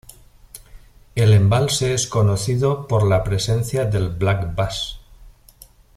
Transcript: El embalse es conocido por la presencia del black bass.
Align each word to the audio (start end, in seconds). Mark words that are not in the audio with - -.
El 1.13 1.31
embalse 1.31 1.93
es 1.93 2.07
conocido 2.07 2.87
por 2.87 3.07
la 3.07 3.23
presencia 3.23 3.85
del 3.85 4.09
black 4.09 4.55
bass. 4.55 4.99